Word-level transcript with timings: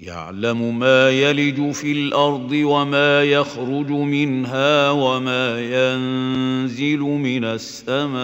يعلم 0.00 0.78
ما 0.78 1.10
يلج 1.10 1.70
في 1.70 1.92
الأرض 1.92 2.52
وما 2.52 3.24
يخرج 3.24 3.90
منها 3.90 4.90
وما 4.90 5.60
ينزل 5.60 6.98
من 6.98 7.44
السماء 7.44 8.14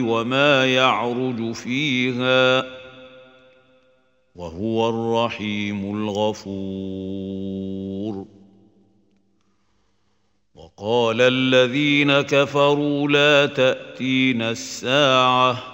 وما 0.00 0.66
يعرج 0.74 1.52
فيها 1.52 2.64
وهو 4.34 4.88
الرحيم 4.88 5.96
الغفور. 5.96 7.54
وقال 10.54 11.20
الذين 11.20 12.20
كفروا 12.20 13.08
لا 13.08 13.46
تأتينا 13.46 14.50
الساعة 14.50 15.73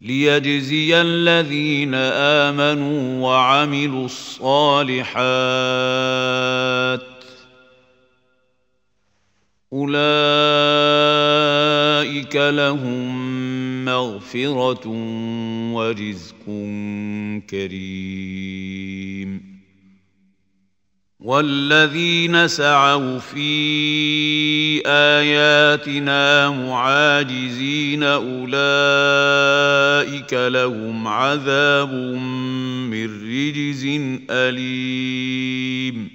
ليجزي 0.00 1.00
الذين 1.00 1.94
آمنوا 1.94 3.28
وعملوا 3.28 4.04
الصالحات 4.04 5.12
أولئك 9.72 10.02
لهم 12.36 13.84
مغفرة 13.84 14.88
ورزق 15.74 16.44
كريم. 17.50 19.51
والذين 21.22 22.48
سعوا 22.48 23.18
في 23.18 24.82
آياتنا 24.86 26.50
معاجزين 26.50 28.02
أولئك 28.02 28.42
لهم 30.34 31.08
عذاب 31.08 31.92
من 32.90 33.04
رجز 33.04 33.86
أليم. 34.30 36.10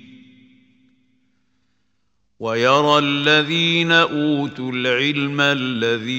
ويرى 2.39 2.99
الذين 2.99 3.91
أوتوا 3.91 4.71
العلم 4.71 5.41
الذي 5.41 6.17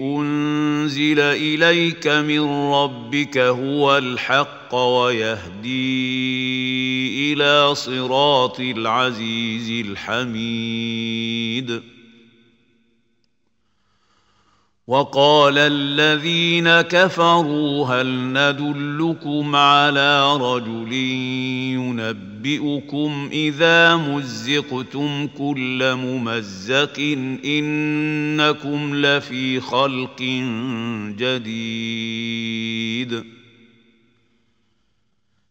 أنزل 0.00 1.20
إليك 1.20 2.06
من 2.06 2.40
ربك 2.72 3.38
هو 3.38 3.98
الحق 3.98 4.55
ويهدي 4.74 5.72
إلى 7.32 7.74
صراط 7.74 8.60
العزيز 8.60 9.86
الحميد. 9.86 11.82
وقال 14.86 15.58
الذين 15.58 16.80
كفروا 16.80 17.86
هل 17.86 18.06
ندلكم 18.06 19.56
على 19.56 20.36
رجل 20.36 20.92
ينبئكم 21.72 23.28
إذا 23.32 23.96
مزقتم 23.96 25.26
كل 25.26 25.94
ممزق 25.94 27.00
إنكم 27.44 28.94
لفي 28.94 29.60
خلق 29.60 30.22
جديد. 31.18 32.56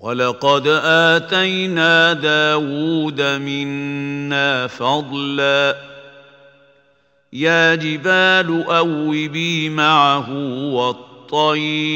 ولقد 0.00 0.66
اتينا 0.84 2.12
داود 2.12 3.20
منا 3.22 4.66
فضلا 4.66 5.76
يا 7.32 7.74
جبال 7.74 8.64
اوبي 8.68 9.68
معه 9.68 10.30
والطير 10.72 11.88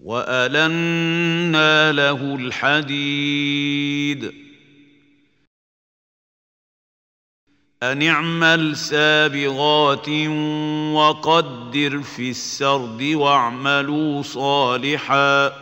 والنا 0.00 1.92
له 1.92 2.34
الحديد 2.34 4.32
ان 7.82 8.02
اعمل 8.02 8.76
سابغات 8.76 10.08
وقدر 10.94 12.02
في 12.02 12.30
السرد 12.30 13.02
واعملوا 13.02 14.22
صالحا 14.22 15.52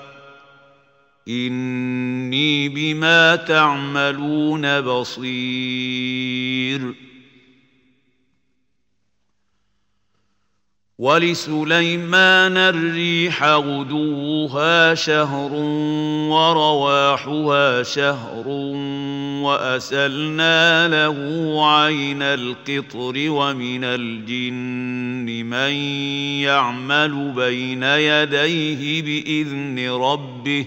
اني 1.28 2.68
بما 2.68 3.36
تعملون 3.36 4.80
بصير 4.80 5.30
ولسليمان 11.00 12.56
الريح 12.56 13.44
غدوها 13.44 14.94
شهر 14.94 15.52
ورواحها 16.28 17.82
شهر 17.82 18.48
وأسلنا 19.42 20.88
له 20.88 21.16
عين 21.72 22.22
القطر 22.22 23.14
ومن 23.16 23.84
الجن 23.84 25.46
من 25.46 25.72
يعمل 26.44 27.32
بين 27.36 27.82
يديه 27.82 29.02
بإذن 29.02 29.90
ربه 29.90 30.66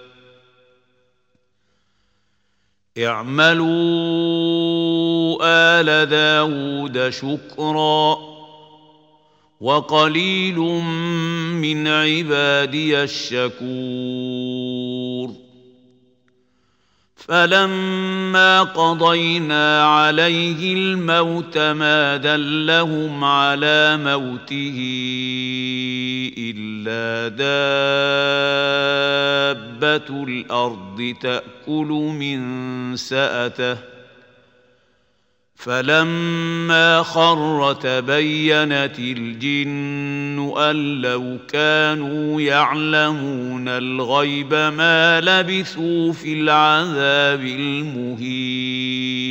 اعملوا 3.07 3.67
آل 5.41 6.09
داود 6.09 7.09
شكراً 7.09 8.31
وقليل 9.61 10.57
من 10.57 11.87
عبادي 11.87 13.03
الشكور. 13.03 14.31
فلما 17.15 18.63
قضينا 18.63 19.83
عليه 19.85 20.73
الموت 20.73 21.57
ما 21.57 22.17
دلهم 22.17 23.23
على 23.23 23.97
موته. 23.97 24.79
إلا 26.37 27.27
دابة 29.67 30.23
الأرض 30.23 31.15
تأكل 31.21 31.87
من 32.19 32.95
سأته. 32.95 33.77
فلما 35.55 37.03
خر 37.03 37.73
تبينت 37.73 38.99
الجن 38.99 40.53
أن 40.57 41.01
لو 41.01 41.37
كانوا 41.47 42.41
يعلمون 42.41 43.67
الغيب 43.67 44.53
ما 44.53 45.21
لبثوا 45.21 46.13
في 46.13 46.33
العذاب 46.33 47.41
المهين. 47.45 49.30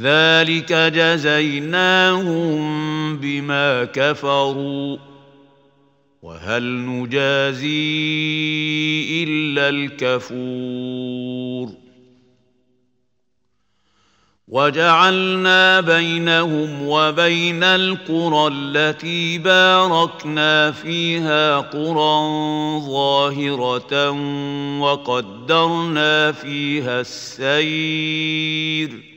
ذلك 0.00 0.72
جزيناهم 0.72 2.56
بما 3.16 3.84
كفروا 3.84 4.96
وهل 6.22 6.62
نجازي 6.86 7.64
الا 9.24 9.68
الكفور 9.68 11.68
وجعلنا 14.48 15.80
بينهم 15.80 16.88
وبين 16.88 17.62
القرى 17.64 18.46
التي 18.54 19.38
باركنا 19.38 20.70
فيها 20.70 21.58
قرى 21.58 22.28
ظاهره 22.80 24.10
وقدرنا 24.80 26.32
فيها 26.32 27.00
السير 27.00 29.13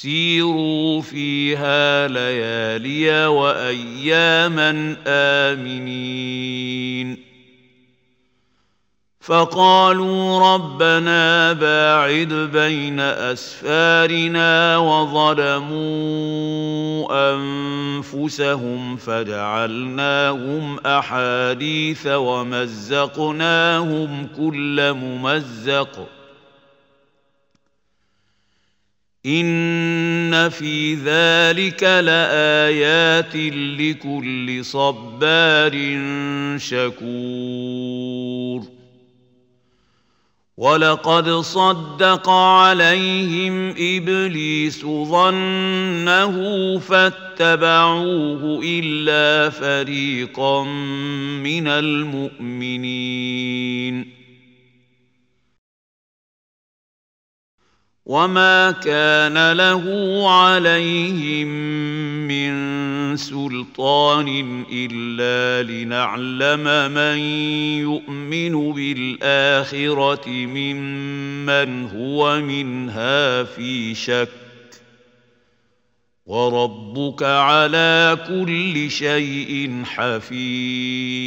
سيروا 0.00 1.02
فيها 1.02 2.08
ليالي 2.08 3.26
وأياما 3.26 4.96
آمنين. 5.06 7.26
فقالوا 9.20 10.54
ربنا 10.54 11.52
باعد 11.52 12.32
بين 12.52 13.00
أسفارنا 13.00 14.78
وظلموا 14.78 15.86
أنفسهم 17.34 18.96
فجعلناهم 18.96 20.78
أحاديث 20.78 22.06
ومزقناهم 22.06 23.48
كل 24.36 24.92
ممزق. 24.92 26.15
ان 29.26 30.48
في 30.48 30.94
ذلك 30.94 31.82
لايات 31.82 33.36
لكل 33.80 34.64
صبار 34.64 35.72
شكور 36.56 38.62
ولقد 40.56 41.30
صدق 41.30 42.30
عليهم 42.30 43.74
ابليس 43.78 44.86
ظنه 44.86 46.34
فاتبعوه 46.78 48.60
الا 48.64 49.50
فريقا 49.50 50.64
من 51.42 51.68
المؤمنين 51.68 53.36
وما 58.06 58.70
كان 58.70 59.52
له 59.52 59.82
عليهم 60.30 61.48
من 62.28 63.16
سلطان 63.16 64.64
الا 64.72 65.70
لنعلم 65.72 66.92
من 66.92 67.18
يؤمن 67.82 68.72
بالاخره 68.72 70.28
ممن 70.28 71.84
هو 71.86 72.40
منها 72.40 73.42
في 73.42 73.94
شك 73.94 74.28
وربك 76.26 77.22
على 77.22 78.18
كل 78.28 78.90
شيء 78.90 79.82
حفيظ 79.84 81.26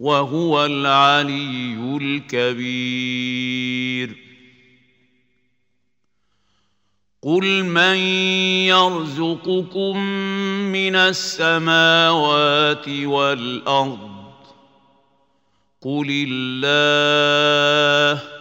وهو 0.00 0.66
العلي 0.66 1.98
الكبير. 2.02 4.16
قل 7.22 7.64
من 7.64 7.96
يرزقكم 8.66 9.98
من 10.72 10.96
السماوات 10.96 12.88
والارض؟ 12.88 14.16
قل 15.82 16.26
الله 16.28 18.35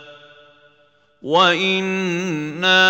وأنا 1.26 2.86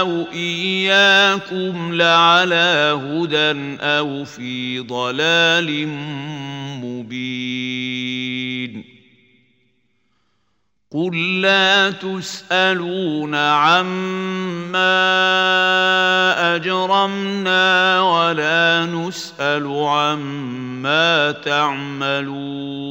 أو 0.00 0.26
اياكم 0.32 1.94
لعلى 1.94 3.00
هدى 3.06 3.78
أو 3.80 4.24
في 4.24 4.80
ضلال 4.80 5.88
مبين 6.82 8.10
قل 10.90 11.40
لا 11.40 11.90
تسالون 11.90 13.34
عما 13.34 14.90
اجرمنا 16.56 18.00
ولا 18.00 18.86
نسال 18.86 19.66
عما 19.66 21.32
تعملون 21.32 22.90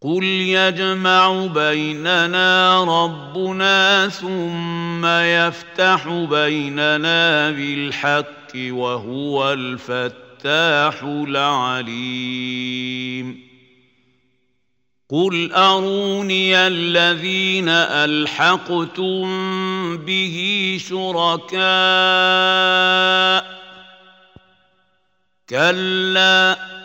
قل 0.00 0.24
يجمع 0.24 1.46
بيننا 1.46 2.84
ربنا 2.84 4.08
ثم 4.08 5.06
يفتح 5.06 6.08
بيننا 6.08 7.50
بالحق 7.50 8.52
وهو 8.56 9.52
الفتاح 9.52 11.02
العليم 11.02 12.66
قل 15.10 15.52
اروني 15.52 16.56
الذين 16.56 17.68
الحقتم 17.68 19.26
به 19.96 20.78
شركاء 20.80 21.66
كلا 25.48 26.75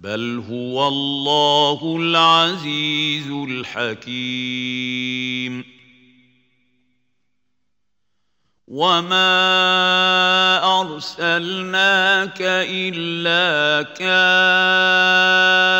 بل 0.00 0.42
هو 0.50 0.88
الله 0.88 1.96
العزيز 2.00 3.30
الحكيم 3.50 4.84
وما 8.68 9.20
ارسلناك 10.80 12.38
الا 12.40 13.82
كافه 13.82 15.79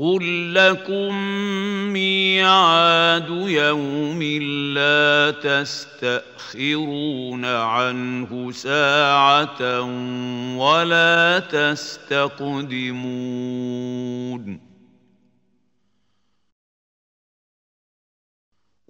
قل 0.00 0.54
لكم 0.54 1.14
ميعاد 1.92 3.28
يوم 3.30 4.22
لا 4.74 5.30
تستاخرون 5.30 7.44
عنه 7.44 8.52
ساعه 8.52 9.80
ولا 10.56 11.38
تستقدمون 11.38 12.30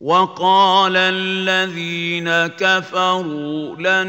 وقال 0.00 0.96
الذين 0.96 2.30
كفروا 2.56 3.76
لن 3.76 4.08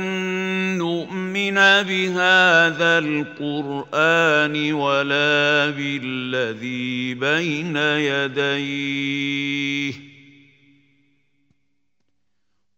نؤمن 0.78 1.56
بهذا 1.84 3.00
القرآن 3.04 4.74
ولا 4.74 5.70
بالذي 5.70 7.14
بين 7.14 7.76
يديه. 8.08 9.32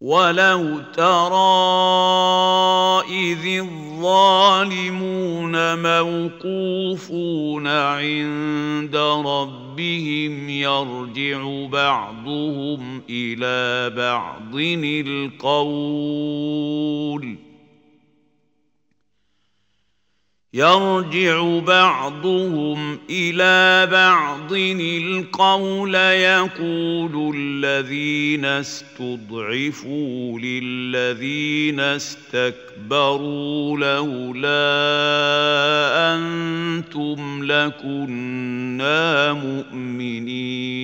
ولو 0.03 0.81
ترى 0.93 1.33
اذ 3.09 3.45
الظالمون 4.03 5.55
موقوفون 5.79 7.67
عند 7.67 8.95
ربهم 9.25 10.49
يرجع 10.49 11.65
بعضهم 11.67 13.01
إلى 13.09 13.89
بعض 13.95 14.55
القول 15.07 16.33
يرجع 20.53 21.59
بعضهم 21.59 22.99
إلى 23.09 23.87
بعض. 23.91 24.53
القول 24.53 25.95
يقول 25.95 27.33
الذين 27.35 28.45
استضعفوا 28.45 30.39
للذين 30.39 31.79
استكبروا 31.79 33.77
لولا 33.77 34.53
أنتم 36.15 37.43
لكنا 37.43 39.33
مؤمنين. 39.33 40.83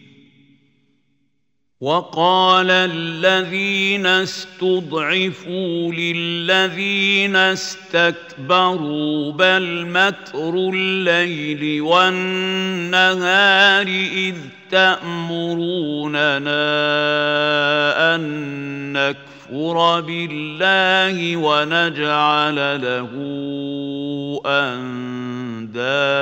وقال 1.81 2.71
الذين 2.71 4.05
استضعفوا 4.05 5.93
للذين 5.93 7.35
استكبروا 7.35 9.31
بل 9.31 9.87
مكر 9.87 10.69
الليل 10.73 11.81
والنهار 11.81 13.87
إذ 13.87 14.35
تأمروننا 14.71 16.51
أن 18.15 18.21
نكفر 18.93 20.01
بالله 20.01 21.37
ونجعل 21.37 22.81
له 22.81 23.09
أندادا 25.65 26.21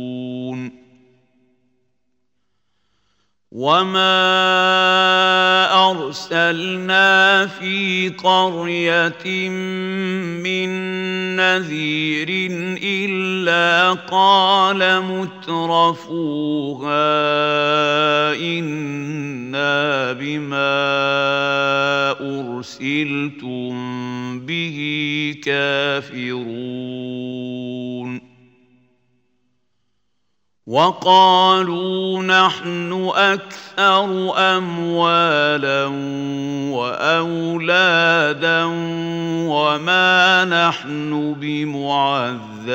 وما 3.51 4.07
ارسلنا 5.91 7.47
في 7.47 8.09
قريه 8.09 9.49
من 10.39 10.69
نذير 11.35 12.27
الا 12.83 13.93
قال 13.93 15.03
مترفوها 15.03 16.31
أنا 18.35 20.13
بما 20.13 20.71
ارسلتم 22.21 23.75
به 24.39 24.77
كافرون 25.43 26.71
وقالوا 30.71 32.23
نحن 32.23 33.11
أكثر 33.15 34.31
أموالا 34.37 35.85
وأولادا 36.71 38.63
وما 39.51 40.45
نحن 40.45 41.35
بمعذبين. 41.39 42.71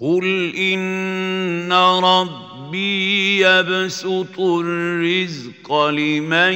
قل 0.00 0.54
إن 0.56 1.72
رب 1.72 2.47
ربي 2.68 3.40
يبسط 3.40 4.40
الرزق 4.40 5.72
لمن 5.88 6.52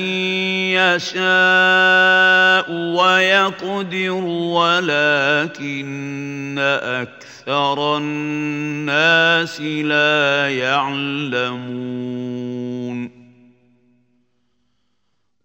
يشاء 0.77 2.73
ويقدر 2.73 4.11
ولكن 4.53 5.73
أكثر 6.83 7.97
الناس 7.97 9.61
لا 9.61 10.49
يعلمون 10.49 12.03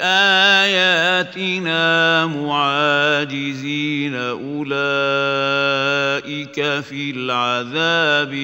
اياتنا 0.00 1.86
معاجزين 2.26 4.14
اولئك 4.14 4.64
في 6.80 7.10
العذاب 7.10 8.34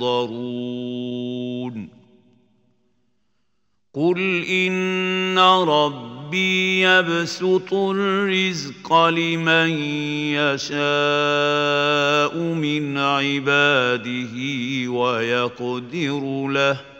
محضرون 0.00 0.74
قل 3.94 4.44
ان 4.44 5.38
ربي 5.68 6.80
يبسط 6.82 7.74
الرزق 7.74 9.06
لمن 9.08 9.70
يشاء 10.34 10.74
من 12.38 12.98
عباده 12.98 14.34
ويقدر 14.90 16.46
له 16.48 16.93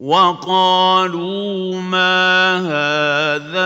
وقالوا 0.00 1.80
ما 1.80 2.56
هذا 2.56 3.60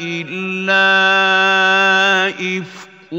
إلا 0.00 0.88
إفك 2.28 3.12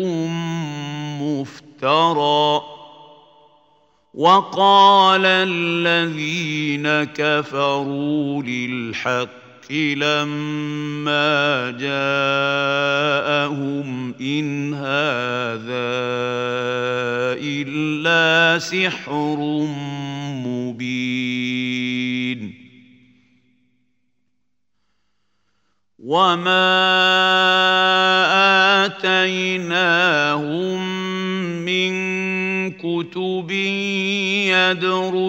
مفترى. 1.21 2.61
وقال 4.13 5.25
الذين 5.25 6.87
كفروا 7.13 8.43
للحق 8.43 9.29
لما 9.71 11.71
جاءهم 11.79 13.29
إن 14.21 14.73
هذا 14.73 15.89
إلا 17.41 18.59
سحر 18.59 19.37
مبين. 20.45 21.18
وما 26.09 26.65
آتيناهم 28.85 30.79
من 31.65 31.91
كتب 32.71 33.51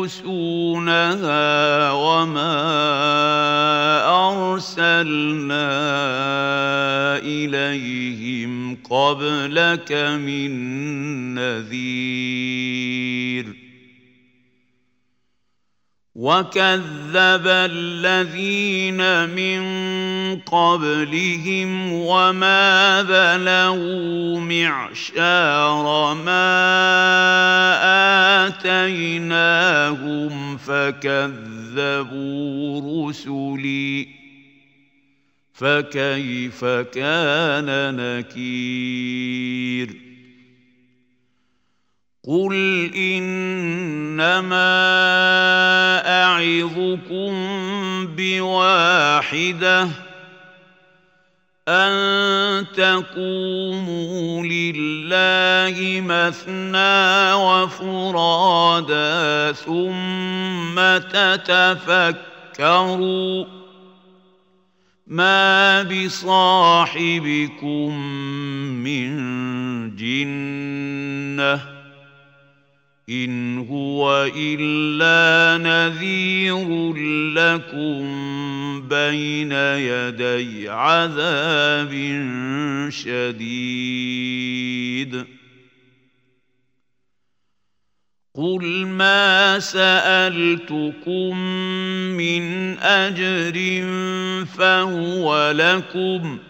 يدرسونها 0.01 0.73
وما 1.93 2.57
أرسلنا 4.09 5.69
إليهم 7.19 8.77
قبلك 8.77 9.93
من 10.16 10.51
نذير 11.35 12.81
وكذب 16.14 17.47
الذين 17.47 19.29
من 19.29 19.61
قبلهم 20.38 21.93
وما 21.93 23.03
بلغوا 23.03 24.40
معشار 24.40 26.14
ما 26.14 26.51
اتيناهم 28.47 30.57
فكذبوا 30.57 32.29
رسلي 33.09 34.09
فكيف 35.55 36.64
كان 36.64 37.97
نكير 37.97 39.90
قل 42.25 42.55
انما 42.95 44.71
اعظكم 46.07 47.33
بواحده 48.16 49.88
ان 51.68 52.66
تقوموا 52.77 54.42
لله 54.42 56.01
مثنى 56.01 57.33
وفرادا 57.33 59.12
ثم 59.53 60.77
تتفكروا 62.59 62.81
ما 65.07 65.83
بصاحبكم 65.83 67.20
من 68.85 69.16
جنه 69.96 71.80
إن 73.11 73.59
هو 73.59 74.31
إلا 74.37 75.59
نذير 75.62 76.94
لكم 77.35 78.03
بين 78.88 79.53
يدي 79.53 80.68
عذاب 80.68 81.90
شديد. 82.88 84.40
قل 88.35 88.87
ما 88.87 89.59
سألتكم 89.59 91.38
من 92.16 92.79
أجر 92.79 93.85
فهو 94.46 95.51
لكم 95.51 96.38
ۖ 96.46 96.50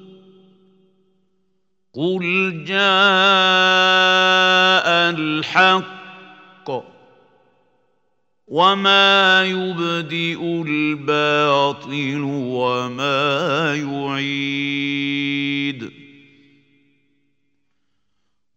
قل 1.93 2.63
جاء 2.67 2.77
الحق 5.11 5.91
وما 8.47 9.43
يبدئ 9.45 10.63
الباطل 10.67 12.21
وما 12.23 13.75
يعيد 13.75 14.71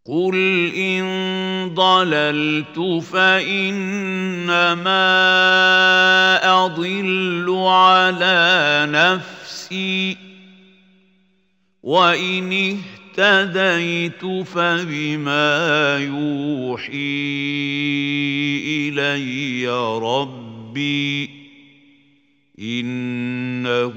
قل 0.06 0.36
ان 0.76 1.04
ضللت 1.74 3.02
فانما 3.04 4.54
اضل 6.64 7.54
على 7.66 8.86
نفسي 8.90 10.16
وان 11.82 12.78
فبما 14.44 15.98
يوحي 15.98 16.94
إلي 18.88 19.68
ربي 19.98 21.30
إنه 22.58 23.94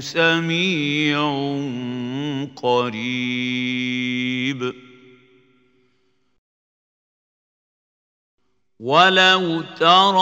سميع 0.00 1.20
قريب. 2.56 4.10
ولو 8.80 9.62
ترى 9.62 10.20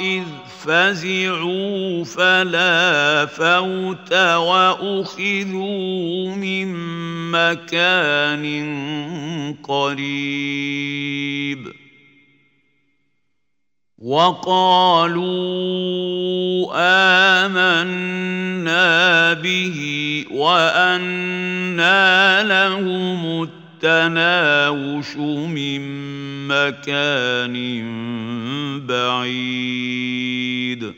إذ 0.00 0.45
فزعوا 0.66 2.04
فلا 2.04 3.26
فوت 3.26 4.12
وأخذوا 4.34 5.94
من 6.34 6.74
مكان 7.30 8.44
قريب. 9.62 11.72
وقالوا 13.98 15.26
آمنا 17.44 19.32
به 19.32 19.78
وأنى 20.30 22.42
لهم 22.42 23.42
التناوش 23.84 25.16
من 25.16 25.80
مكان 26.48 27.56
بعيد. 28.86 30.92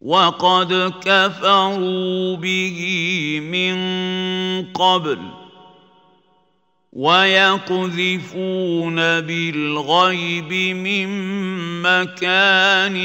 وقد 0.00 0.92
كفروا 1.04 2.36
به 2.36 2.80
من 3.50 3.76
قبل 4.72 5.18
ويقذفون 6.92 8.96
بالغيب 8.96 10.52
من 10.76 11.08
مكان 11.82 12.96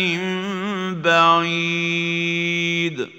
بعيد. 1.02 3.19